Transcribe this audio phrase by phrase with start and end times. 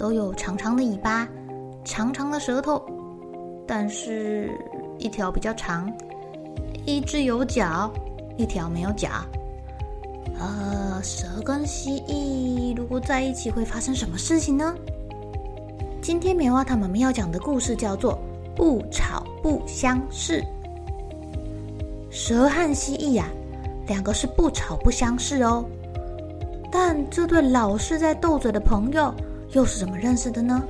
[0.00, 1.28] 都有长长的尾巴，
[1.84, 2.82] 长长的舌头，
[3.66, 4.50] 但是
[4.98, 5.92] 一条比较长，
[6.86, 7.92] 一只有脚，
[8.38, 9.10] 一条没有脚。
[10.38, 14.74] 呃，蛇跟蜥蜴如果在一起会发生什么事情呢？
[16.00, 18.14] 今天棉花糖妈妈要讲的故事叫做
[18.56, 20.40] 《不吵不相识》。
[22.08, 23.36] 蛇和蜥蜴呀、啊，
[23.86, 25.62] 两个是不吵不相识哦。
[26.72, 29.14] 但这对老是在斗嘴的朋友
[29.52, 30.62] 又是怎么认识的呢？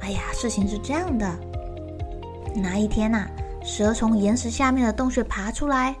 [0.00, 1.30] 哎呀，事情是这样的。
[2.54, 3.28] 那一天呐、
[3.62, 5.94] 蛇从岩石下面的洞穴爬出来，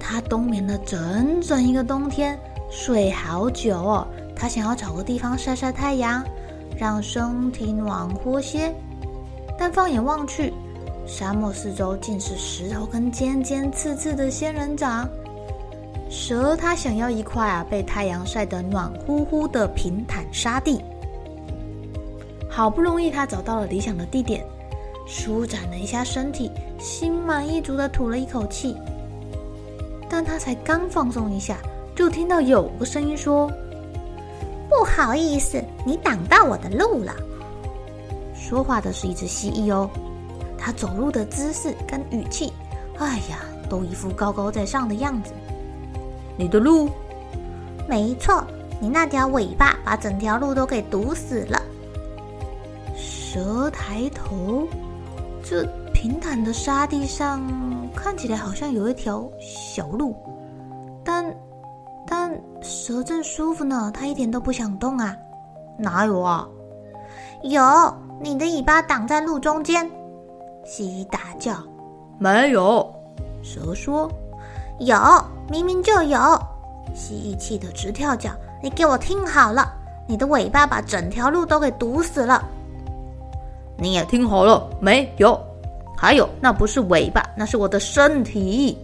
[0.00, 2.38] 它冬眠了整整一个冬天，
[2.70, 4.06] 睡好久哦。
[4.34, 6.24] 它想要找个地方晒晒太阳，
[6.78, 8.72] 让身体暖和些。
[9.58, 10.54] 但放眼望去，
[11.04, 15.08] 沙漠四周尽是石头跟尖尖刺刺的仙人掌。
[16.08, 20.82] 蛇它想要一块啊被太阳晒得暖乎乎的平坦沙地。
[22.48, 24.44] 好不容易它找到了理想的地点，
[25.06, 28.76] 舒展了一下身体，心满意足地吐了一口气。
[30.08, 31.58] 但它才刚放松一下，
[31.94, 33.46] 就听到有个声音说
[34.68, 37.14] ：“不好意思，你挡到我的路了。”
[38.34, 39.88] 说话的是一只蜥蜴哦。
[40.56, 42.52] 它走路的姿势跟语气，
[42.98, 45.32] 哎呀，都一副高高在上的样子。
[46.38, 46.88] 你的路？
[47.88, 48.44] 没错，
[48.80, 51.60] 你那条尾巴把整条路都给堵死了。
[52.96, 54.66] 蛇抬头，
[55.42, 57.42] 这平坦的沙地上
[57.94, 60.14] 看起来好像有一条小路，
[61.04, 61.34] 但
[62.06, 65.16] 但蛇正舒服呢，它一点都不想动啊。
[65.76, 66.48] 哪有啊？
[67.42, 67.62] 有，
[68.20, 69.90] 你的尾巴挡在路中间。
[70.64, 71.54] 蜥蜴大叫
[72.18, 72.92] ：“没有！”
[73.42, 74.10] 蛇说
[74.78, 74.96] ：“有，
[75.48, 76.18] 明明就有！”
[76.94, 78.30] 蜥蜴气得直跳脚
[78.62, 79.72] ：“你给我听好了，
[80.06, 82.44] 你的尾巴把整条路都给堵死了。”
[83.76, 85.38] 你也听好了，没有？
[85.96, 88.78] 还有，那不是尾巴，那是我的身体，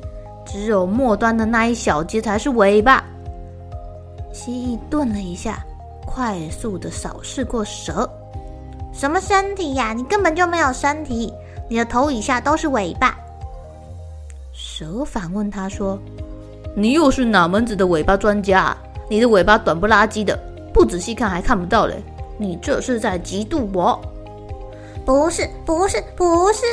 [0.44, 3.02] 只有末端的那一小节才是尾巴。
[4.32, 5.64] 蜥蜴顿了一下，
[6.06, 8.08] 快速的扫视过蛇
[8.92, 9.92] ：“什么身体呀？
[9.92, 11.32] 你根本就没有身体。”
[11.70, 13.16] 你的头以下都是尾巴。
[14.76, 15.96] 蛇反问他说
[16.74, 18.82] ：“你又是哪门子的尾巴专家啊？
[19.08, 20.36] 你的尾巴短不拉几的，
[20.72, 22.02] 不仔细看还看不到嘞。
[22.36, 24.00] 你这是在嫉妒我
[25.06, 26.64] ？”“不是，不是，不是！”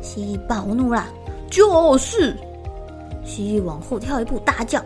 [0.00, 1.04] 蜥蜴暴怒了。
[1.50, 2.34] “就是！”
[3.22, 4.82] 蜥蜴往后跳一步，大叫：“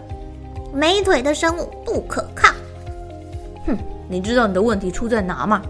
[0.75, 2.53] 没腿的生物不可靠
[3.65, 3.79] ！”“哼，
[4.09, 5.63] 你知道你的问题出在哪吗？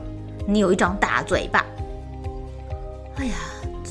[0.47, 1.63] 你有一张大嘴巴。”
[3.21, 3.35] 哎呀！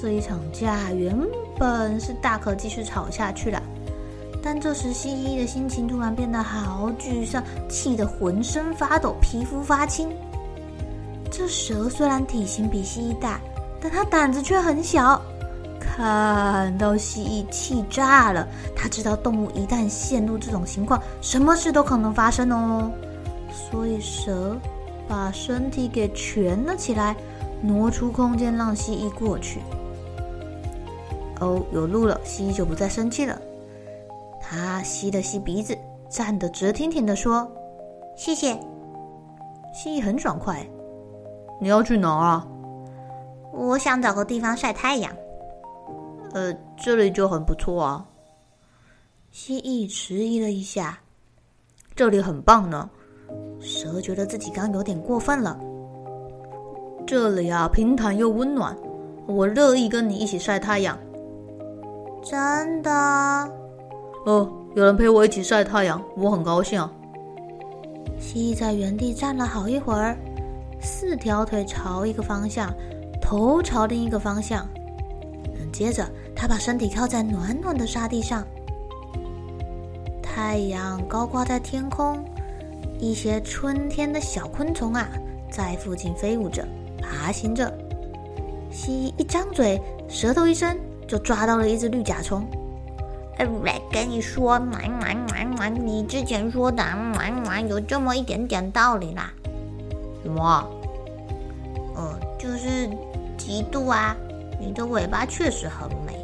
[0.01, 1.13] 这一场架原
[1.59, 3.61] 本是大可继续吵下去了，
[4.41, 10.09] 但这时蜥蜴的心情突然变得好沮丧，气得浑身发抖，皮肤发青。
[11.29, 13.39] 这蛇虽然体型比蜥蜴大，
[13.81, 15.21] 但它胆子却很小。
[15.79, 22.89] 看到蜥蜴气炸了，它知道动物一旦陷入这种情况，什么事都可能发生哦。
[23.51, 24.57] 所以蛇
[25.07, 27.15] 把身体给蜷了起来，
[27.61, 29.59] 挪出空间让蜥蜴过去。
[31.39, 33.39] 哦，有路了，蜥蜴就不再生气了。
[34.41, 35.77] 他吸了吸鼻子，
[36.09, 37.49] 站得直挺挺的说
[38.17, 38.57] ：“谢谢。”
[39.73, 40.65] 蜥蜴很爽快。
[41.61, 42.47] 你要去哪儿啊？
[43.53, 45.11] 我想找个地方晒太阳。
[46.33, 48.05] 呃，这里就很不错啊。
[49.31, 50.99] 蜥蜴迟疑了一下，
[51.95, 52.89] 这里很棒呢。
[53.61, 55.59] 蛇觉得自己刚有点过分了。
[57.05, 58.75] 这里啊，平坦又温暖，
[59.27, 60.97] 我乐意跟你一起晒太阳。
[62.23, 62.91] 真的？
[64.25, 66.91] 哦，有人陪我一起晒太阳，我很高兴啊。
[68.19, 70.17] 蜥蜴在原地站了好一会儿，
[70.81, 72.73] 四条腿朝一个方向，
[73.21, 74.67] 头朝另一个方向。
[75.71, 76.05] 接着，
[76.35, 78.45] 他把身体靠在暖暖的沙地上。
[80.21, 82.23] 太阳高挂在天空，
[82.99, 85.07] 一些春天的小昆虫啊，
[85.49, 86.67] 在附近飞舞着、
[87.01, 87.71] 爬行着。
[88.71, 90.77] 蜥蜴一张嘴，舌头一伸，
[91.09, 92.47] 就抓到了一只绿甲虫。
[93.37, 94.61] 哎，来跟你说，
[95.83, 96.83] 你之前说的
[97.67, 99.33] 有这么一点点道理啦。
[100.23, 100.67] 什么？
[101.95, 102.87] 呃，就是
[103.37, 104.15] 嫉妒啊。
[104.59, 106.19] 你的尾巴确实很美。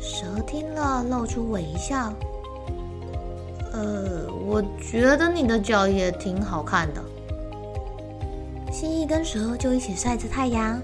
[0.00, 2.12] 蛇听了，露出微笑。
[3.72, 7.02] 呃，我觉得你的脚也挺好看的。
[8.72, 10.82] 蜥蜴跟蛇就一起晒着太阳，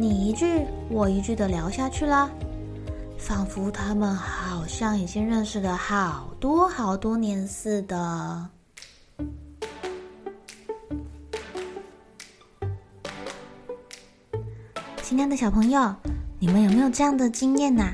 [0.00, 2.30] 你一句我一句的聊下去了，
[3.18, 8.48] 仿佛他们好像已经认识了好多好多年似的。
[15.02, 15.94] 亲爱的小朋友，
[16.38, 17.92] 你们有没有这样的经验呐？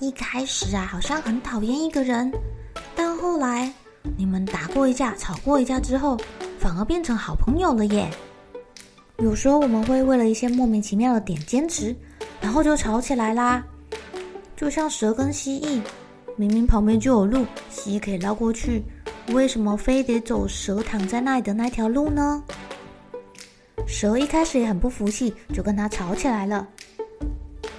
[0.00, 2.32] 一开始啊，好像很讨厌一个人，
[2.96, 3.72] 但后来
[4.16, 6.18] 你们打过一架、吵过一架之后，
[6.58, 8.10] 反而变成好朋友了耶。
[9.18, 11.94] 有时候我们会为了一些莫名其妙的点坚持，
[12.40, 13.64] 然后就吵起来啦。
[14.56, 15.80] 就像蛇跟蜥蜴，
[16.36, 18.82] 明明旁边就有路，蜥蜴可以绕过去，
[19.28, 22.42] 为什么非得走蛇躺在那里的那条路呢？
[23.86, 26.66] 蛇一开始也很不服气，就跟他吵起来了。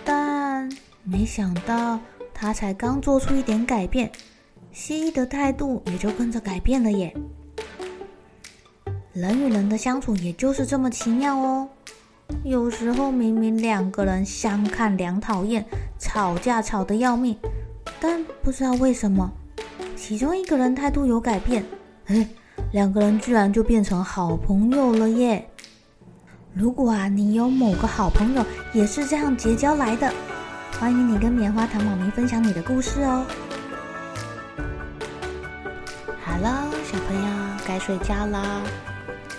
[0.03, 0.69] 但
[1.03, 1.99] 没想到
[2.33, 4.09] 他才刚做出一点改变，
[4.71, 7.13] 蜥蜴的态度也就跟着改变了耶。
[9.15, 11.65] 人与人的相处也就是这么奇妙哦。
[12.43, 15.65] 有时候明明两个人相看两讨厌，
[15.97, 17.33] 吵架吵得要命，
[17.97, 19.31] 但不知道为什么，
[19.95, 21.63] 其中一个人态度有改变，
[22.07, 22.27] 哎，
[22.73, 25.47] 两个人居然就变成好朋友了耶。
[26.53, 30.13] 如果啊，你有某个好朋友也是这样结交来的，
[30.77, 33.25] 欢迎你跟棉花糖妈咪分享你的故事哦。
[36.21, 38.61] 好了，小朋友该睡觉了。